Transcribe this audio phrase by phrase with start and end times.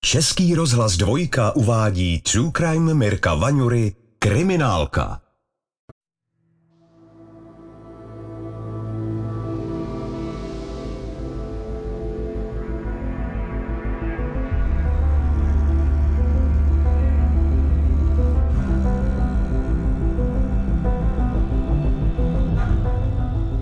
[0.00, 5.20] Český rozhlas dvojka uvádí True Crime Mirka Vaňury Kriminálka.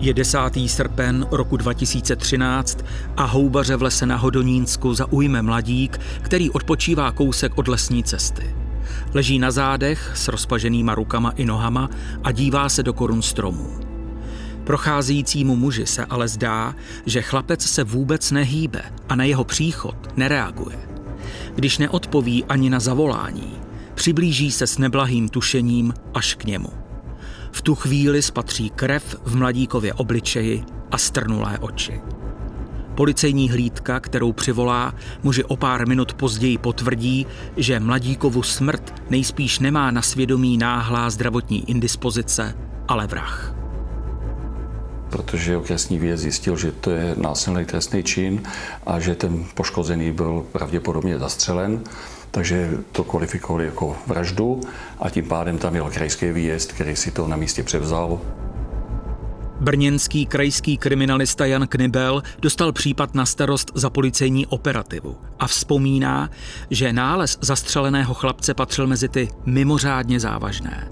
[0.07, 0.39] Je 10.
[0.67, 2.79] srpen roku 2013
[3.17, 8.57] a houbaře v lese na Hodonínsku zaujme mladík, který odpočívá kousek od lesní cesty.
[9.15, 11.91] Leží na zádech s rozpaženýma rukama i nohama
[12.25, 13.71] a dívá se do korun stromů.
[14.65, 16.75] Procházejícímu muži se ale zdá,
[17.07, 20.79] že chlapec se vůbec nehýbe a na jeho příchod nereaguje.
[21.55, 23.59] Když neodpoví ani na zavolání,
[23.95, 26.86] přiblíží se s neblahým tušením až k němu.
[27.57, 32.01] V tu chvíli spatří krev v mladíkově obličeji a strnulé oči.
[32.95, 39.91] Policejní hlídka, kterou přivolá, muži o pár minut později potvrdí, že mladíkovu smrt nejspíš nemá
[39.91, 42.55] na svědomí náhlá zdravotní indispozice,
[42.89, 43.55] ale vrah.
[45.11, 48.43] Protože okresní výjezd zjistil, že to je násilný trestný čin
[48.87, 51.85] a že ten poškozený byl pravděpodobně zastřelen,
[52.37, 54.61] takže to kvalifikovali jako vraždu
[54.99, 58.21] a tím pádem tam byl krajský výjezd, který si to na místě převzal.
[59.61, 66.31] Brněnský krajský kriminalista Jan Knibel dostal případ na starost za policejní operativu a vzpomíná,
[66.71, 70.89] že nález zastřeleného chlapce patřil mezi ty mimořádně závažné.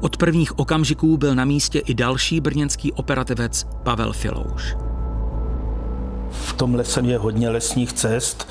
[0.00, 4.76] Od prvních okamžiků byl na místě i další brněnský operativec Pavel Filouš.
[6.30, 8.48] V tom lese je hodně lesních cest,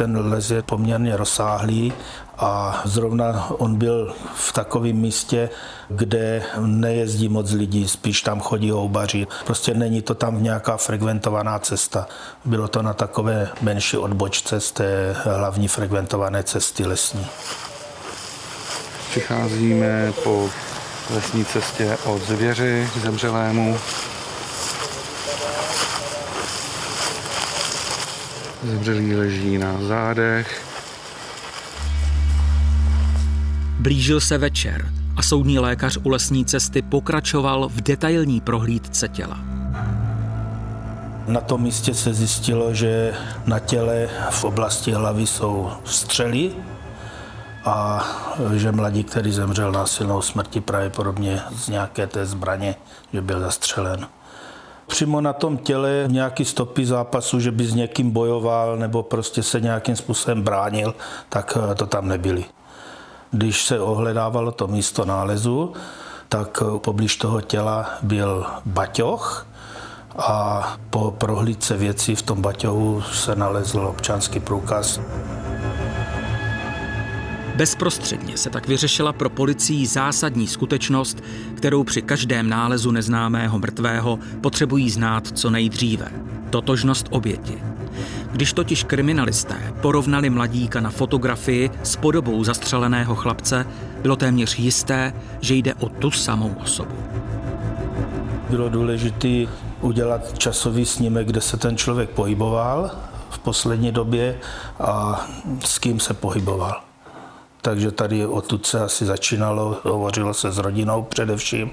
[0.00, 1.92] ten les je poměrně rozsáhlý
[2.38, 5.50] a zrovna on byl v takovém místě,
[5.88, 9.26] kde nejezdí moc lidí, spíš tam chodí houbaři.
[9.46, 12.06] Prostě není to tam nějaká frekventovaná cesta.
[12.44, 17.26] Bylo to na takové menší odbočce z té hlavní frekventované cesty lesní.
[19.10, 20.48] Přicházíme po
[21.14, 23.78] lesní cestě od zvěři zemřelému.
[28.64, 30.66] Zemřelý leží na zádech.
[33.78, 39.38] Blížil se večer a soudní lékař u lesní cesty pokračoval v detailní prohlídce těla.
[41.26, 43.14] Na tom místě se zjistilo, že
[43.46, 46.52] na těle v oblasti hlavy jsou střely
[47.64, 48.04] a
[48.54, 52.74] že mladík, který zemřel násilnou smrti pravděpodobně z nějaké té zbraně,
[53.12, 54.06] že byl zastřelen.
[54.90, 59.60] Přímo na tom těle nějaký stopy zápasu, že by s někým bojoval nebo prostě se
[59.60, 60.94] nějakým způsobem bránil,
[61.28, 62.44] tak eh, to tam nebyly.
[63.30, 65.72] Když se ohledávalo to místo nálezu,
[66.28, 69.46] tak eh, poblíž toho těla byl baťoch
[70.18, 75.00] a po prohlídce věcí v tom baťohu se nalezl občanský průkaz.
[77.60, 81.22] Bezprostředně se tak vyřešila pro policii zásadní skutečnost,
[81.56, 86.12] kterou při každém nálezu neznámého mrtvého potřebují znát co nejdříve.
[86.50, 87.62] Totožnost oběti.
[88.32, 93.66] Když totiž kriminalisté porovnali mladíka na fotografii s podobou zastřeleného chlapce,
[94.02, 96.96] bylo téměř jisté, že jde o tu samou osobu.
[98.50, 99.46] Bylo důležité
[99.80, 102.90] udělat časový snímek, kde se ten člověk pohyboval
[103.30, 104.38] v poslední době
[104.78, 105.20] a
[105.64, 106.89] s kým se pohyboval.
[107.62, 111.70] Takže tady odtud se asi začínalo, hovořilo se s rodinou především,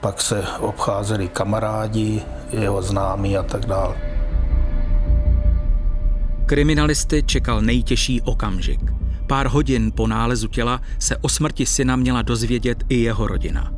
[0.00, 3.96] pak se obcházeli kamarádi, jeho známí a tak dále.
[6.46, 8.80] Kriminalisty čekal nejtěžší okamžik.
[9.26, 13.75] Pár hodin po nálezu těla se o smrti syna měla dozvědět i jeho rodina.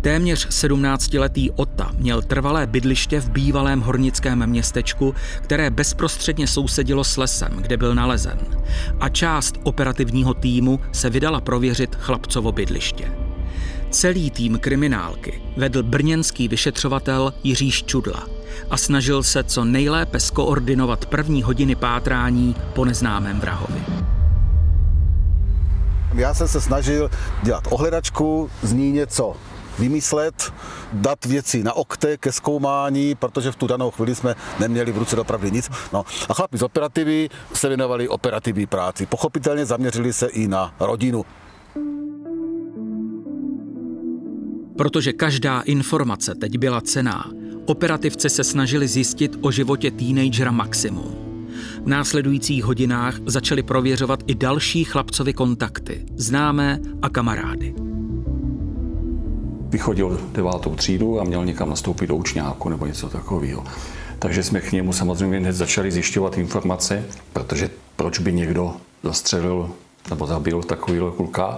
[0.00, 7.52] Téměř 17-letý Ota měl trvalé bydliště v bývalém hornickém městečku, které bezprostředně sousedilo s lesem,
[7.60, 8.38] kde byl nalezen.
[9.00, 13.12] A část operativního týmu se vydala prověřit chlapcovo bydliště.
[13.90, 18.26] Celý tým kriminálky vedl brněnský vyšetřovatel Jiří Ščudla
[18.70, 23.82] a snažil se co nejlépe skoordinovat první hodiny pátrání po neznámém vrahovi.
[26.14, 27.10] Já jsem se snažil
[27.42, 29.36] dělat ohledačku, z ní něco
[29.78, 30.52] vymyslet,
[30.92, 35.16] dát věci na okte ke zkoumání, protože v tu danou chvíli jsme neměli v ruce
[35.16, 35.70] dopravdy nic.
[35.92, 36.04] No.
[36.28, 39.06] A chlapi z operativy se věnovali operativní práci.
[39.06, 41.24] Pochopitelně zaměřili se i na rodinu.
[44.76, 47.30] Protože každá informace teď byla cená,
[47.66, 51.26] operativci se snažili zjistit o životě teenagera maximum.
[51.84, 57.85] V následujících hodinách začali prověřovat i další chlapcovi kontakty, známé a kamarády
[59.76, 63.64] vychodil devátou třídu a měl někam nastoupit do učňáku nebo něco takového.
[64.18, 69.70] Takže jsme k němu samozřejmě hned začali zjišťovat informace, protože proč by někdo zastřelil
[70.10, 71.56] nebo zabil takovýhle kluka.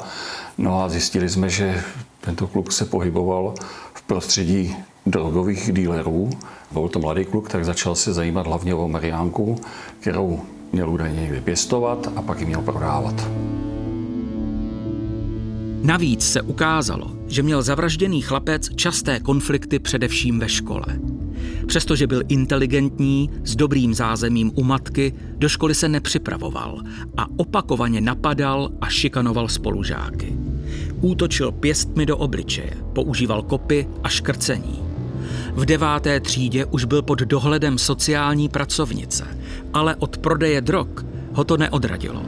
[0.59, 1.83] No a zjistili jsme, že
[2.21, 3.55] tento kluk se pohyboval
[3.95, 4.77] v prostředí
[5.07, 6.31] drogových dílerů.
[6.73, 9.61] Byl to mladý kluk, tak začal se zajímat hlavně o Mariánku,
[10.01, 10.41] kterou
[10.73, 13.15] měl údajně někdy pěstovat a pak ji měl prodávat.
[15.83, 20.87] Navíc se ukázalo, že měl zavražděný chlapec časté konflikty především ve škole.
[21.67, 26.83] Přestože byl inteligentní, s dobrým zázemím u matky, do školy se nepřipravoval
[27.17, 30.37] a opakovaně napadal a šikanoval spolužáky.
[31.01, 34.83] Útočil pěstmi do obličeje, používal kopy a škrcení.
[35.55, 39.25] V deváté třídě už byl pod dohledem sociální pracovnice,
[39.75, 40.89] ale od prodeje drog
[41.33, 42.23] ho to neodradilo.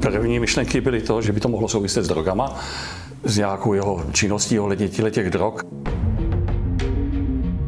[0.00, 2.60] První myšlenky byly to, že by to mohlo souviset s drogama,
[3.24, 5.54] s nějakou jeho činností ohledně těch drog.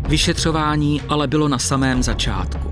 [0.09, 2.71] Vyšetřování ale bylo na samém začátku.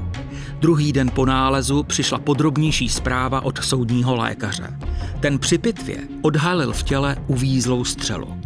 [0.61, 4.79] Druhý den po nálezu přišla podrobnější zpráva od soudního lékaře.
[5.21, 8.37] Ten při pitvě odhalil v těle uvízlou střelu.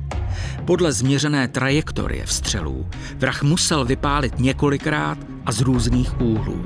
[0.64, 2.87] Podle změřené trajektorie vstřelů
[3.19, 6.64] vrah musel vypálit několikrát a z různých úhlů.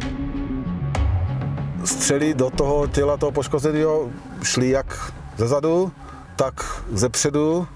[1.84, 4.08] Střely do toho těla toho poškozeného
[4.42, 5.92] šly jak ze zadu,
[6.36, 7.66] tak ze předu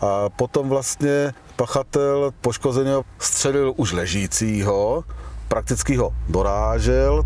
[0.00, 5.04] a potom vlastně pachatel poškozeného střelil už ležícího,
[5.48, 7.22] prakticky ho dorážel.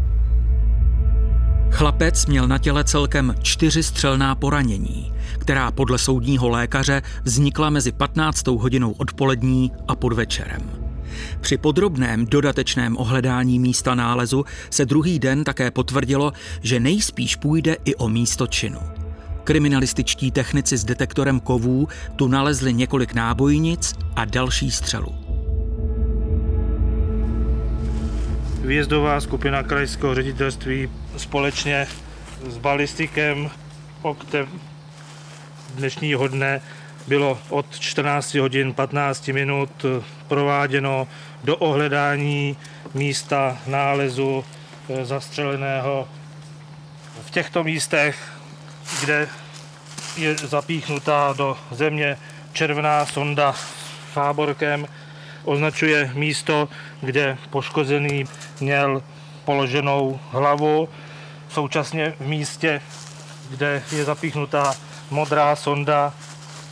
[1.70, 8.47] Chlapec měl na těle celkem čtyři střelná poranění, která podle soudního lékaře vznikla mezi 15.
[8.47, 10.78] hodinou odpolední a podvečerem.
[11.41, 16.32] Při podrobném dodatečném ohledání místa nálezu se druhý den také potvrdilo,
[16.62, 18.81] že nejspíš půjde i o místo činu.
[19.44, 25.15] Kriminalističtí technici s detektorem kovů tu nalezli několik nábojnic a další střelu.
[28.65, 31.87] Výjezdová skupina krajského ředitelství společně
[32.49, 33.50] s balistikem
[34.03, 34.47] oktem
[35.75, 36.61] dnešního dne
[37.08, 39.87] bylo od 14 hodin 15 minut
[40.28, 41.08] prováděno
[41.44, 42.56] do ohledání
[42.94, 44.44] místa nálezu
[44.88, 46.08] eh, zastřeleného
[47.26, 48.32] v těchto místech,
[49.00, 49.28] kde
[50.16, 52.19] je zapíchnutá do země
[52.52, 54.87] červená sonda s fáborkem,
[55.44, 56.69] označuje místo,
[57.00, 58.25] kde poškozený
[58.60, 59.02] měl
[59.44, 60.88] položenou hlavu.
[61.49, 62.81] Současně v místě,
[63.50, 64.75] kde je zapíchnutá
[65.10, 66.14] modrá sonda,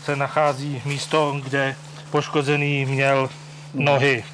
[0.06, 1.76] se nachází místo, kde
[2.10, 3.30] poškozený měl
[3.74, 4.24] nohy.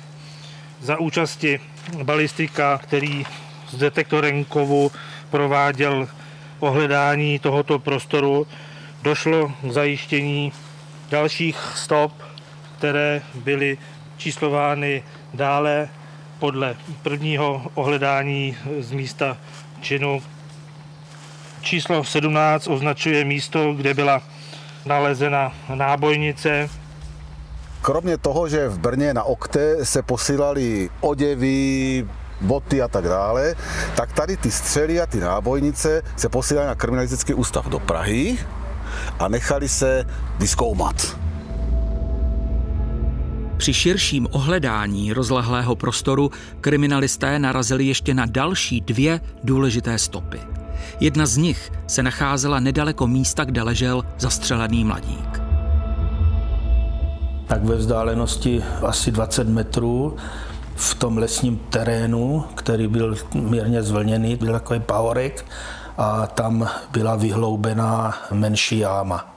[0.81, 1.61] Za účasti
[2.03, 3.25] balistika, který
[3.71, 4.93] s detektorem kovu
[5.31, 6.09] prováděl
[6.61, 8.47] ohledání tohoto prostoru,
[9.03, 10.53] došlo k zajištění
[11.11, 12.13] dalších stop,
[12.79, 13.79] které byly
[14.17, 15.03] číslovány
[15.35, 15.89] dále
[16.39, 19.37] podle prvního ohledání z místa
[19.81, 20.23] činu.
[21.63, 24.23] Číslo 17 označuje místo, kde byla
[24.87, 26.71] nalezena nábojnice.
[27.83, 32.07] Kromě toho, že v Brně na Okte se posílali oděvy,
[32.41, 33.55] boty a tak dále,
[33.97, 38.39] tak tady ty střely a ty nábojnice se posílali na kriminalistický ústav do Prahy
[39.19, 40.05] a nechali se
[40.39, 41.19] vyskoumat.
[43.57, 46.31] Při širším ohledání rozlehlého prostoru
[46.61, 50.52] kriminalisté narazili ještě na další dvě důležité stopy.
[51.03, 55.43] Jedna z nich se nacházela nedaleko místa, kde ležel zastřelený mladík.
[57.47, 60.17] Tak ve vzdálenosti asi 20 metrů
[60.75, 65.47] v tom lesním terénu, který byl mírně zvlněný, byl takový pahorek
[65.99, 69.35] a tam byla vyhloubená menší jáma.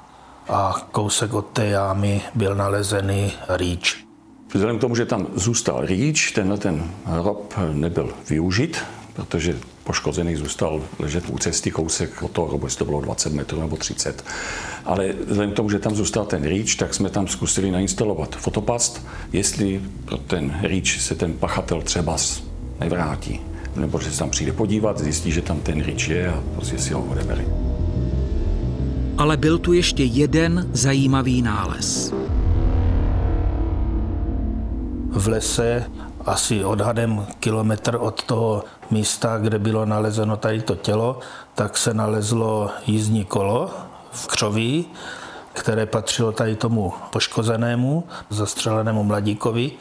[0.49, 4.05] A kousek od té jámy byl nalezený rýč.
[4.53, 8.77] Vzhledem k tomu, že tam zůstal rýč, tenhle ten hrob nebyl využit,
[9.13, 13.61] protože poškozený zůstal ležet u cesty kousek od toho hrobu, jestli to bylo 20 metrů
[13.61, 14.23] nebo 30.
[14.85, 19.05] Ale vzhledem k tomu, že tam zůstal ten rýč, tak jsme tam zkusili nainstalovat fotopast,
[19.33, 22.17] jestli pro ten rýč se ten pachatel třeba
[22.79, 23.41] nevrátí.
[23.75, 26.93] Nebo že se tam přijde podívat, zjistí, že tam ten rýč je a prostě si
[26.93, 27.45] ho odebere.
[29.17, 32.13] Ale byl tu ještě jeden zajímavý nález.
[35.09, 35.85] V lese
[36.25, 41.19] asi odhadem kilometr od toho místa, kde bylo nalezeno tady to tělo,
[41.55, 43.69] tak se nalezlo jízdní kolo
[44.11, 44.85] v křoví,
[45.53, 49.71] které patřilo tady tomu poškozenému, zastřelenému mladíkovi.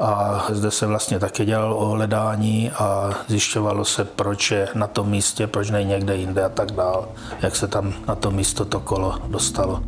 [0.00, 5.46] A zde se vlastně také dělalo ohledání a zjišťovalo se, proč je na tom místě,
[5.46, 7.08] proč nej někde jinde a tak dál,
[7.42, 9.82] jak se tam na to místo to kolo dostalo.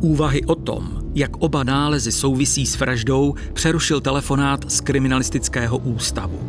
[0.00, 6.40] Úvahy o tom, jak oba nálezy souvisí s vraždou, přerušil telefonát z kriminalistického ústavu.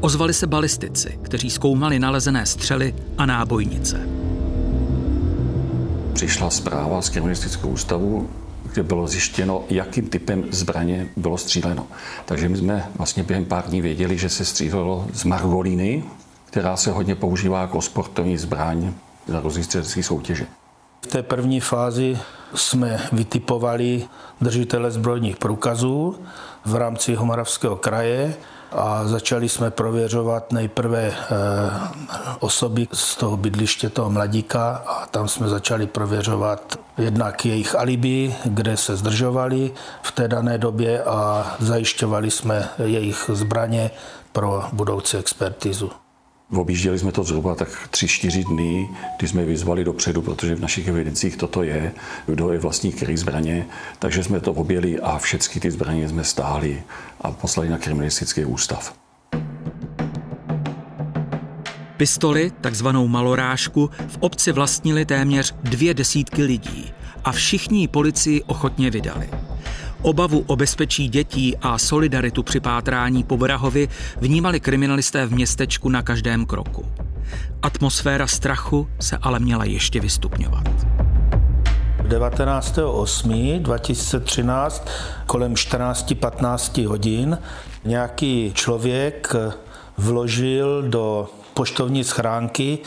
[0.00, 4.08] Ozvali se balistici, kteří zkoumali nalezené střely a nábojnice.
[6.12, 8.30] Přišla zpráva z kriminalistického ústavu,
[8.72, 11.86] kde bylo zjištěno, jakým typem zbraně bylo stříleno.
[12.24, 16.04] Takže my jsme vlastně během pár dní věděli, že se střílelo z margolíny,
[16.44, 18.92] která se hodně používá jako sportovní zbraň
[19.28, 19.66] na různých
[20.06, 20.46] soutěže.
[21.02, 22.18] V té první fázi
[22.54, 24.08] jsme vytipovali
[24.40, 26.16] držitele zbrojních průkazů
[26.64, 28.34] v rámci Homoravského kraje
[28.72, 31.14] a začali jsme prověřovat nejprve eh,
[32.40, 38.76] osoby z toho bydliště toho mladíka a tam jsme začali prověřovat jednak jejich alibi, kde
[38.76, 39.70] se zdržovali
[40.02, 43.90] v té dané době a zajišťovali jsme jejich zbraně
[44.32, 45.90] pro budoucí expertizu.
[46.56, 48.88] Objížděli jsme to zhruba tak tři, čtyři dny,
[49.18, 51.92] kdy jsme vyzvali dopředu, protože v našich evidencích toto je,
[52.26, 53.66] kdo je vlastní který zbraně,
[53.98, 56.82] takže jsme to objeli a všechny ty zbraně jsme stáhli
[57.20, 58.94] a poslali na kriminalistický ústav.
[61.96, 66.92] Pistoli, takzvanou malorážku, v obci vlastnili téměř dvě desítky lidí
[67.24, 69.30] a všichni policii ochotně vydali.
[70.02, 73.88] Obavu o bezpečí dětí a solidaritu při pátrání po Vrahovi
[74.20, 76.86] vnímali kriminalisté v městečku na každém kroku.
[77.62, 80.64] Atmosféra strachu se ale měla ještě vystupňovat.
[82.08, 84.82] 19.8.2013
[85.26, 87.38] kolem 14-15 hodin
[87.84, 89.32] nějaký člověk
[89.96, 92.78] vložil do poštovní schránky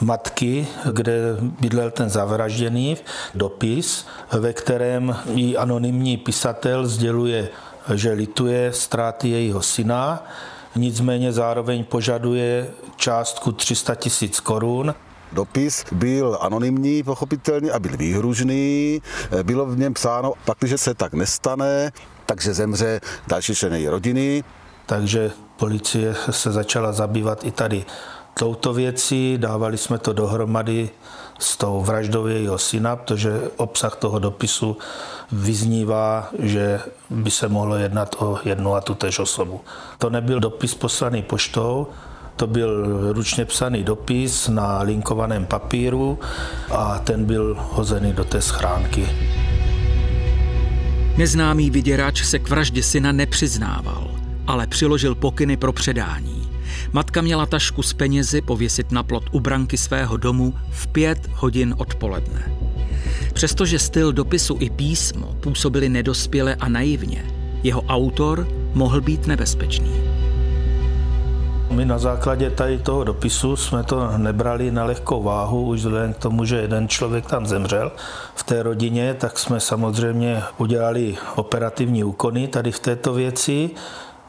[0.00, 2.96] matky, kde bydlel ten zavražděný,
[3.34, 7.48] dopis, ve kterém jí anonymní pisatel sděluje,
[7.94, 10.24] že lituje ztráty jejího syna,
[10.76, 14.94] nicméně zároveň požaduje částku 300 tisíc korun.
[15.32, 19.02] Dopis byl anonymní, pochopitelně, a byl výhružný.
[19.42, 21.92] Bylo v něm psáno, pakliže se tak nestane,
[22.26, 24.44] takže zemře další člen její rodiny.
[24.86, 27.84] Takže policie se začala zabývat i tady
[28.38, 30.90] touto věcí, dávali jsme to dohromady
[31.38, 34.76] s tou vraždou jejího syna, protože obsah toho dopisu
[35.32, 39.60] vyznívá, že by se mohlo jednat o jednu a tu tež osobu.
[39.98, 41.86] To nebyl dopis poslaný poštou,
[42.36, 46.18] to byl ručně psaný dopis na linkovaném papíru
[46.70, 49.08] a ten byl hozený do té schránky.
[51.16, 54.10] Neznámý vyděrač se k vraždě syna nepřiznával,
[54.46, 56.45] ale přiložil pokyny pro předání.
[56.92, 61.74] Matka měla tašku s penězi pověsit na plot u branky svého domu v pět hodin
[61.78, 62.52] odpoledne.
[63.32, 67.24] Přestože styl dopisu i písmo působili nedospěle a naivně,
[67.62, 70.16] jeho autor mohl být nebezpečný.
[71.70, 76.18] My na základě tady toho dopisu jsme to nebrali na lehkou váhu, už vzhledem k
[76.18, 77.92] tomu, že jeden člověk tam zemřel
[78.34, 83.70] v té rodině, tak jsme samozřejmě udělali operativní úkony tady v této věci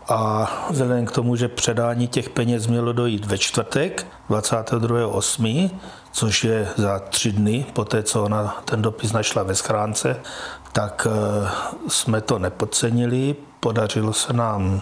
[0.07, 5.69] a vzhledem k tomu, že předání těch peněz mělo dojít ve čtvrtek 22.8.,
[6.11, 10.19] což je za tři dny po té, co ona ten dopis našla ve schránce,
[10.71, 11.49] tak eh,
[11.87, 13.35] jsme to nepodcenili.
[13.59, 14.81] Podařilo se nám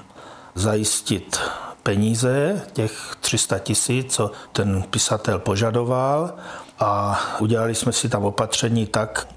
[0.56, 1.40] zajistit
[1.84, 6.34] peníze, těch 300 tisíc, co ten pisatel požadoval
[6.80, 9.28] a udělali jsme si tam opatření tak,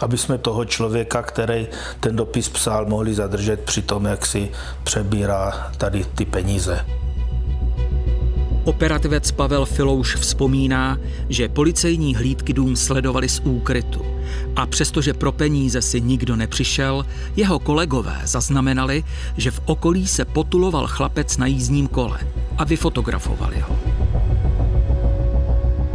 [0.00, 1.66] aby jsme toho člověka, který
[2.00, 4.50] ten dopis psal, mohli zadržet při tom, jak si
[4.84, 6.84] přebírá tady ty peníze.
[8.64, 10.98] Operativec Pavel Filouš vzpomíná,
[11.28, 14.04] že policejní hlídky dům sledovali z úkrytu
[14.56, 19.04] a přestože pro peníze si nikdo nepřišel, jeho kolegové zaznamenali,
[19.36, 22.18] že v okolí se potuloval chlapec na jízdním kole
[22.58, 23.78] a vyfotografovali ho.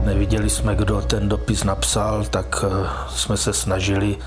[0.05, 4.17] Neviděli jsme, kdo ten dopis napsal, tak eh, jsme se snažili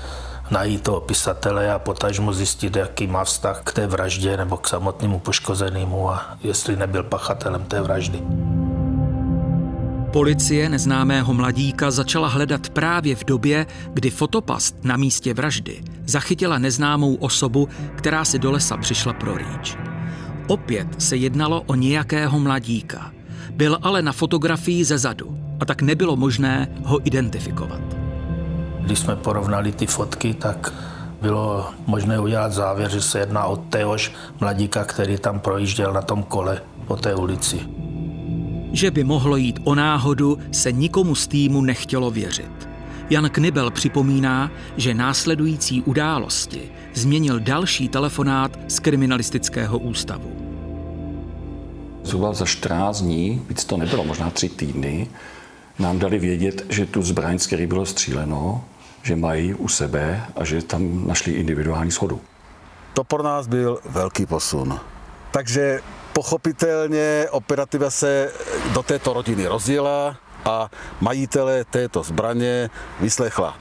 [0.51, 5.19] najít toho pisatele a potažmo zjistit, jaký má vztah k té vraždě nebo k samotnému
[5.19, 8.21] poškozenému a jestli nebyl pachatelem té vraždy.
[10.11, 17.15] Policie neznámého mladíka začala hledat právě v době, kdy fotopast na místě vraždy zachytila neznámou
[17.15, 19.77] osobu, která si do lesa přišla pro rýč.
[20.47, 23.11] Opět se jednalo o nějakého mladíka.
[23.51, 27.81] Byl ale na fotografii ze zadu a tak nebylo možné ho identifikovat.
[28.79, 30.73] Když jsme porovnali ty fotky, tak
[31.21, 36.23] bylo možné udělat závěr, že se jedná o téhož mladíka, který tam projížděl na tom
[36.23, 37.59] kole po té ulici.
[38.71, 42.69] Že by mohlo jít o náhodu, se nikomu z týmu nechtělo věřit.
[43.09, 46.61] Jan Knibel připomíná, že následující události
[46.93, 50.31] změnil další telefonát z kriminalistického ústavu.
[52.03, 55.07] Zhruba za 14 dní, víc to nebylo, možná tři týdny,
[55.79, 58.63] nám dali vědět, že tu zbraň, z které bylo stříleno,
[59.03, 62.21] že mají u sebe a že tam našli individuální schodu.
[62.93, 64.79] To pro nás byl velký posun.
[65.31, 65.79] Takže
[66.13, 68.31] Pochopitelně operativa se
[68.73, 70.69] do této rodiny rozjela a
[71.01, 73.57] majitele této zbraně vyslechla.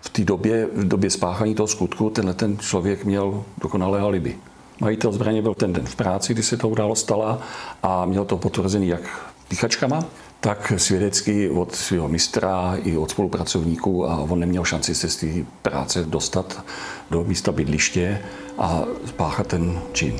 [0.00, 4.38] V té době, v době spáchání toho skutku, tenhle ten člověk měl dokonalé alibi.
[4.80, 7.38] Majitel zbraně byl ten den v práci, kdy se to událo stala
[7.82, 10.04] a měl to potvrzený jak píchačkama,
[10.44, 15.26] tak svědecky od svého mistra i od spolupracovníků a on neměl šanci se z té
[15.62, 16.64] práce dostat
[17.10, 18.20] do místa bydliště
[18.58, 20.14] a spáchat ten čin.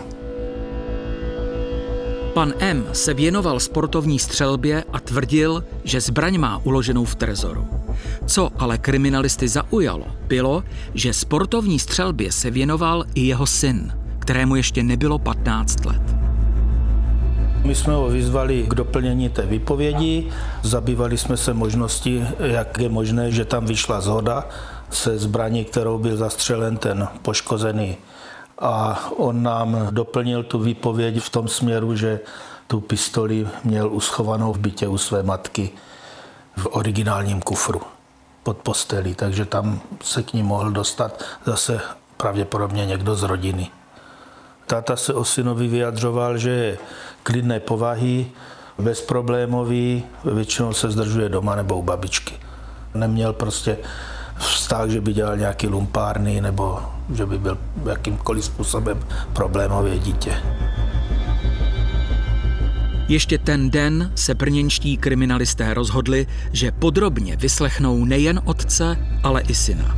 [2.35, 2.87] Pan M.
[2.93, 7.69] se věnoval sportovní střelbě a tvrdil, že zbraň má uloženou v trezoru.
[8.27, 10.65] Co ale kriminalisty zaujalo, bylo,
[10.95, 16.14] že sportovní střelbě se věnoval i jeho syn, kterému ještě nebylo 15 let.
[17.65, 23.31] My jsme ho vyzvali k doplnění té výpovědi, zabývali jsme se možností, jak je možné,
[23.31, 24.49] že tam vyšla zhoda
[24.91, 27.97] se zbraní, kterou byl zastřelen ten poškozený.
[28.59, 32.21] A on nám doplnil tu výpověď v tom směru, že
[32.67, 35.71] tu pistoli měl uschovanou v bytě u své matky
[36.57, 37.81] v originálním kufru
[38.43, 41.81] pod postelí, takže tam se k ní mohl dostat zase
[42.17, 43.71] pravděpodobně někdo z rodiny.
[44.67, 46.79] Táta se o synovi vyjadřoval, že je
[47.25, 48.27] klidné povahy,
[48.79, 50.05] bezproblémový,
[50.35, 52.35] většinou se zdržuje doma nebo u babičky.
[52.95, 53.77] Neměl prostě
[54.39, 56.81] vztah, že by dělal nějaký lumpárny nebo
[57.15, 59.01] že by byl jakýmkoliv způsobem
[59.33, 60.35] problémové dítě.
[63.09, 69.97] Ještě ten den se brněnští kriminalisté rozhodli, že podrobně vyslechnou nejen otce, ale i syna.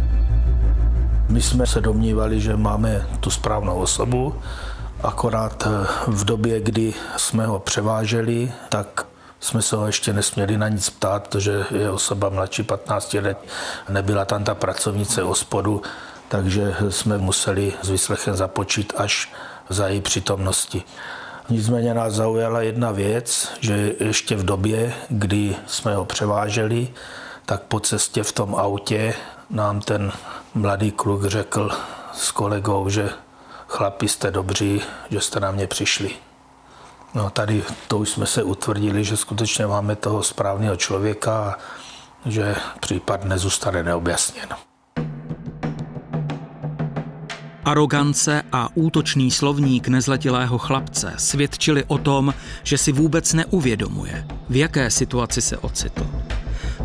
[1.28, 4.34] My jsme se domnívali, že máme tu správnou osobu,
[5.02, 9.06] akorát eh, v době, kdy jsme ho převáželi, tak
[9.40, 13.38] jsme se ho ještě nesměli na nic ptát, protože je osoba mladší 15 let,
[13.88, 15.82] nebyla tam ta pracovnice spodu,
[16.28, 19.32] takže jsme museli s výslechem započít až
[19.68, 20.82] za její přítomnosti.
[21.48, 26.88] Nicméně nás zaujala jedna věc, že ještě v době, kdy jsme ho převáželi,
[27.46, 29.14] tak po cestě v tom autě
[29.50, 30.12] nám ten
[30.54, 31.70] mladý kluk řekl
[32.12, 33.10] s kolegou, že
[33.68, 36.10] chlapi jste dobří, že jste na mě přišli.
[37.14, 41.56] No tady to už jsme se utvrdili, že skutečně máme toho správného člověka a
[42.26, 44.48] že případ nezůstane neobjasněn.
[47.64, 54.90] Arogance a útočný slovník nezletilého chlapce svědčili o tom, že si vůbec neuvědomuje, v jaké
[54.90, 56.06] situaci se ocitl.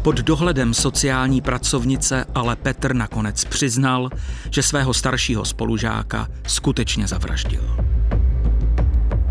[0.03, 4.09] Pod dohledem sociální pracovnice ale Petr nakonec přiznal,
[4.49, 7.61] že svého staršího spolužáka skutečně zavraždil.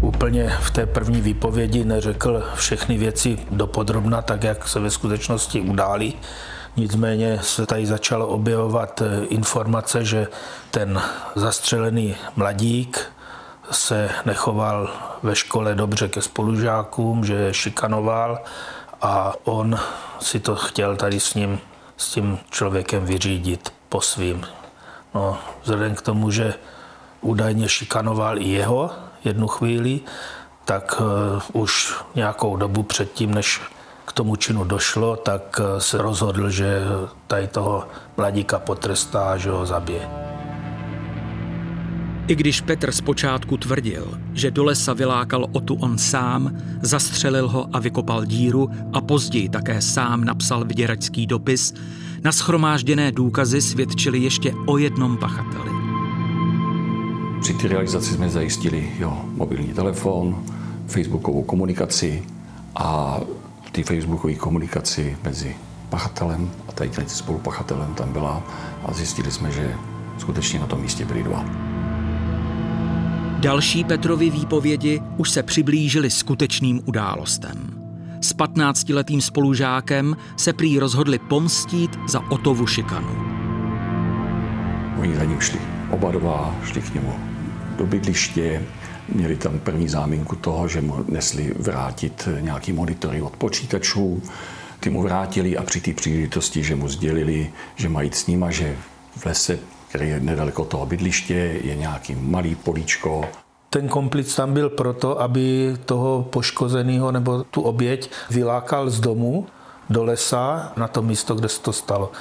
[0.00, 6.12] Úplně v té první výpovědi neřekl všechny věci dopodrobna, tak jak se ve skutečnosti udály.
[6.76, 10.28] Nicméně se tady začalo objevovat eh, informace, že
[10.70, 11.02] ten
[11.34, 13.12] zastřelený mladík
[13.70, 14.90] se nechoval
[15.22, 18.38] ve škole dobře ke spolužákům, že je šikanoval
[19.02, 19.78] a on
[20.20, 21.60] si to chtěl tady s ním,
[21.96, 24.46] s tím člověkem vyřídit po svým.
[25.14, 26.54] No, vzhledem k tomu, že
[27.20, 28.90] údajně šikanoval i jeho
[29.24, 30.00] jednu chvíli,
[30.64, 33.60] tak uh, už nějakou dobu předtím, než
[34.04, 36.80] k tomu činu došlo, tak uh, se rozhodl, že
[37.26, 40.29] tady toho mladíka potrestá, že ho zabije.
[42.30, 47.78] I když Petr zpočátku tvrdil, že do lesa vylákal Otu on sám, zastřelil ho a
[47.78, 51.74] vykopal díru a později také sám napsal vyděračský dopis,
[52.24, 55.70] na schromážděné důkazy svědčili ještě o jednom pachateli.
[57.40, 60.44] Při té realizaci jsme zajistili jo, mobilní telefon,
[60.86, 62.22] facebookovou komunikaci
[62.76, 63.20] a
[63.66, 65.56] v té facebookové komunikaci mezi
[65.88, 68.42] pachatelem a tady spolupachatelem tam byla
[68.84, 69.74] a zjistili jsme, že
[70.18, 71.69] skutečně na tom místě byli dva.
[73.40, 77.70] Další Petrovy výpovědi už se přiblížily skutečným událostem.
[78.20, 83.16] S 15-letým spolužákem se prý rozhodli pomstít za Otovu šikanu.
[85.00, 85.58] Oni za ním šli
[85.90, 87.14] oba dva, šli k němu
[87.78, 88.62] do bydliště,
[89.14, 94.22] měli tam první záminku toho, že mu nesli vrátit nějaký monitory od počítačů.
[94.80, 98.50] Ty mu vrátili a při té příležitosti, že mu sdělili, že mají s ním a
[98.50, 98.76] že
[99.16, 99.58] v lese
[99.90, 103.24] který je nedaleko toho bydliště, je nějaký malý políčko.
[103.70, 109.46] Ten komplic tam byl proto, aby toho poškozeného nebo tu oběť vylákal z domu
[109.90, 112.12] do lesa na to místo, kde se to stalo.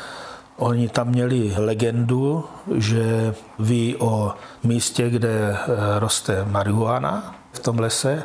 [0.57, 8.23] Oni tam měli legendu, že ví o místě, kde eh, roste marihuana v tom lese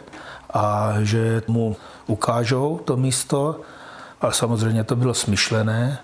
[0.55, 1.77] a že mu
[2.07, 3.61] ukážou to místo,
[4.21, 5.99] ale samozřejmě to bylo smyšlené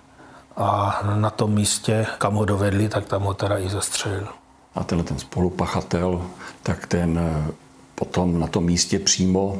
[0.56, 4.28] a na tom místě, kam ho dovedli, tak tam ho teda i zastřelil.
[4.74, 6.26] A tenhle ten spolupachatel,
[6.62, 7.52] tak ten eh,
[7.94, 9.58] potom na tom místě přímo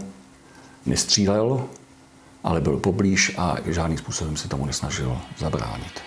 [0.87, 1.65] nestřílel,
[2.45, 6.01] ale byl poblíž a žádným způsobem se tomu nesnažil zabránit.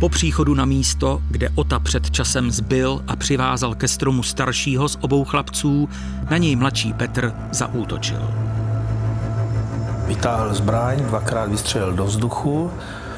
[0.00, 4.98] Po příchodu na místo, kde Ota před časem zbyl a přivázal ke stromu staršího z
[5.00, 5.88] obou chlapců,
[6.30, 8.28] na něj mladší Petr zaútočil.
[10.06, 12.72] Vytáhl zbraň, dvakrát vystřelil do vzduchu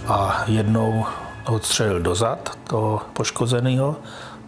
[0.06, 1.06] a jednou
[1.46, 3.96] odstřelil dozad toho poškozeného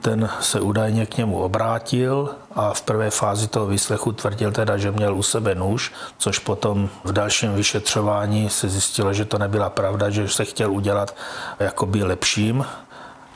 [0.00, 4.90] ten se údajně k němu obrátil a v prvé fázi toho výslechu tvrdil teda, že
[4.90, 10.10] měl u sebe nůž, což potom v dalším vyšetřování se zjistilo, že to nebyla pravda,
[10.10, 11.16] že se chtěl udělat
[11.58, 12.66] jakoby lepším,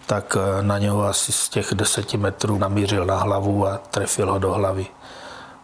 [0.07, 4.39] tak eh, na něho asi z těch deseti metrů namířil na hlavu a trefil ho
[4.39, 4.87] do hlavy.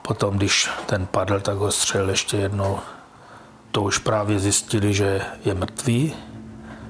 [0.03, 2.79] Potom, když ten padl, tak ho střelil ještě jednou.
[3.70, 6.12] To už právě zjistili, že je mrtvý,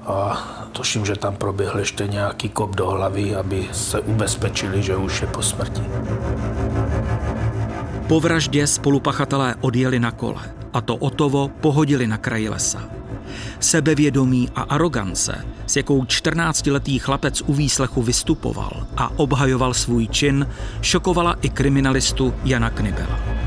[0.05, 5.21] a tuším, že tam proběhl ještě nějaký kop do hlavy, aby se ubezpečili, že už
[5.21, 5.81] je po smrti.
[8.07, 10.41] Po vraždě spolupachatelé odjeli na kole
[10.73, 12.83] a to Otovo pohodili na kraji lesa.
[13.59, 20.47] Sebevědomí a arogance, s jakou 14-letý chlapec u výslechu vystupoval a obhajoval svůj čin,
[20.81, 23.40] šokovala i kriminalistu Jana Knibela.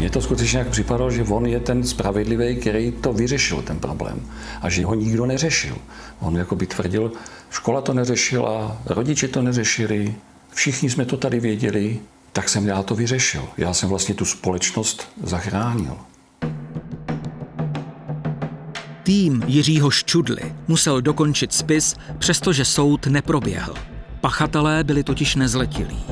[0.00, 4.20] Mně to skutečně jak připadalo, že on je ten spravedlivý, který to vyřešil, ten problém.
[4.62, 5.76] A že ho nikdo neřešil.
[6.20, 7.12] On jako by tvrdil,
[7.50, 10.14] škola to neřešila, rodiče to neřešili,
[10.54, 11.98] všichni jsme to tady věděli,
[12.32, 13.44] tak jsem já to vyřešil.
[13.56, 15.96] Já jsem vlastně tu společnost zachránil.
[19.02, 23.74] Tým Jiřího Ščudly musel dokončit spis, přestože soud neproběhl.
[24.20, 26.04] Pachatelé byli totiž nezletilí.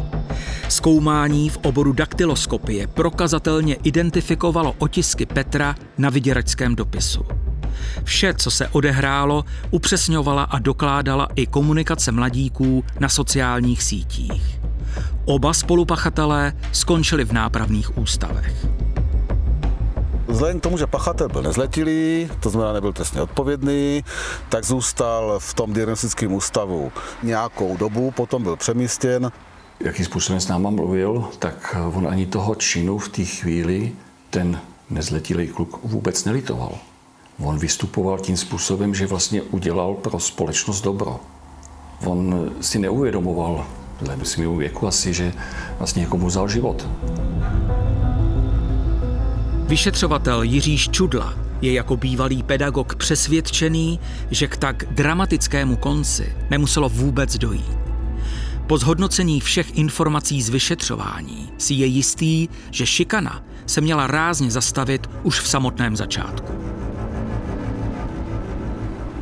[0.69, 7.27] Zkoumání v oboru daktyloskopie prokazatelně identifikovalo otisky Petra na vyděračském dopisu.
[8.05, 14.61] Vše, co se odehrálo, upřesňovala a dokládala i komunikace mladíků na sociálních sítích.
[15.25, 18.67] Oba spolupachatelé skončili v nápravných ústavech.
[20.29, 24.05] Vzhledem k tomu, že pachatel byl nezletilý, to znamená nebyl trestně odpovědný,
[24.49, 29.31] tak zůstal v tom diagnostickém ústavu nějakou dobu, potom byl přemístěn
[29.81, 33.93] jakým způsobem s náma mluvil, tak on ani toho činu v té chvíli
[34.31, 34.61] ten
[34.91, 36.73] nezletilý kluk vůbec nelitoval.
[37.41, 41.21] On vystupoval tím způsobem, že vlastně udělal pro společnost dobro.
[42.05, 43.67] On si neuvědomoval,
[44.03, 45.33] dle svého věku asi, že
[45.79, 46.89] vlastně někomu vzal život.
[49.67, 57.37] Vyšetřovatel Jiří Ščudla je jako bývalý pedagog přesvědčený, že k tak dramatickému konci nemuselo vůbec
[57.39, 57.78] dojít.
[58.69, 65.11] Po zhodnocení všech informací z vyšetřování si je jistý, že šikana se měla rázně zastavit
[65.23, 66.53] už v samotném začátku.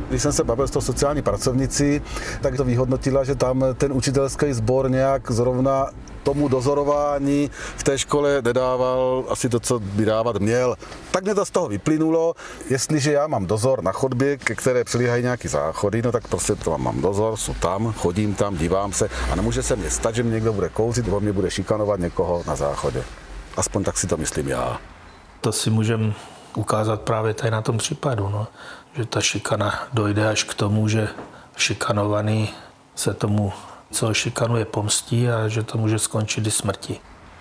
[0.09, 2.01] Když jsem se bavil s tou sociální pracovnicí,
[2.41, 5.85] tak to vyhodnotila, že tam ten učitelský sbor nějak zrovna
[6.27, 10.75] tomu dozorování v té škole nedával asi to, co by dávat měl.
[11.11, 12.33] Tak mě to z toho vyplynulo,
[12.69, 16.77] jestliže já mám dozor na chodbě, ke které přilíhají nějaký záchody, no tak prostě to
[16.77, 20.33] mám dozor, jsou tam, chodím tam, dívám se a nemůže se mě stát, že mě
[20.33, 23.03] někdo bude kouřit nebo mě bude šikanovat někoho na záchodě.
[23.57, 24.79] Aspoň tak si to myslím já.
[25.41, 26.13] To si můžeme
[26.55, 28.47] ukázat právě tady na tom případu, no.
[28.93, 31.07] že ta šikana dojde až k tomu, že
[31.57, 32.49] šikanovaný
[32.95, 33.53] se tomu
[33.91, 36.99] co šikanuje pomstí a že to může skončit i smrti.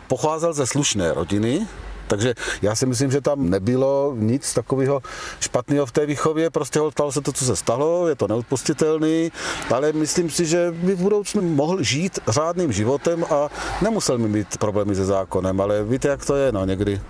[0.09, 1.67] Pocházel ze slušné rodiny,
[2.07, 5.03] takže já si myslím, že tam nebylo nic takového
[5.41, 9.33] špatného v té výchově, prostě stalo se to, co se stalo, je to neodpustitelný,
[9.75, 13.49] ale myslím si, že by v budoucnu mohl žít řádným životem a
[13.83, 17.01] nemusel mi mít problémy se zákonem, ale víte, jak to je, no někdy.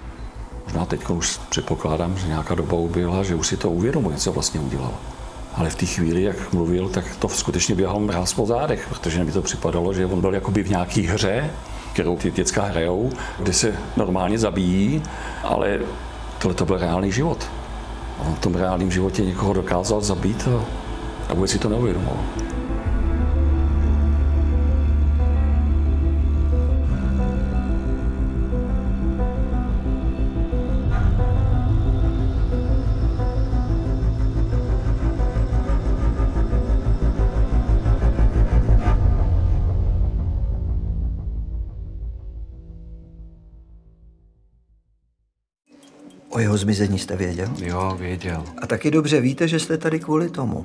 [0.64, 4.61] Možná teď už předpokládám, že nějaká doba uběhla, že už si to uvědomuje, co vlastně
[4.61, 4.94] udělal.
[5.57, 9.33] Ale v té chvíli, jak mluvil, tak to skutečně běhal mráz po zádech, protože mi
[9.33, 11.51] to připadalo, že on byl jakoby v nějaké hře,
[11.92, 15.03] kterou ty děcka hrajou, kde se normálně zabíjí,
[15.42, 15.79] ale
[16.38, 17.47] tohle to byl reálný život.
[18.19, 20.64] On v tom reálném životě někoho dokázal zabít a,
[21.29, 22.19] a vůbec si to neuvědomoval.
[46.57, 47.49] Jeho zmizení jste věděl?
[47.59, 48.45] Jo, věděl.
[48.62, 50.64] A taky dobře víte, že jste tady kvůli tomu.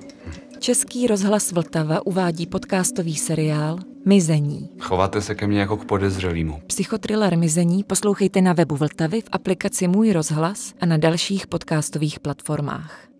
[0.59, 4.69] Český rozhlas Vltava uvádí podcastový seriál Mizení.
[4.79, 6.61] Chováte se ke mně jako k podezřelýmu.
[6.67, 13.10] Psychotriller Mizení poslouchejte na webu Vltavy v aplikaci Můj rozhlas a na dalších podcastových platformách.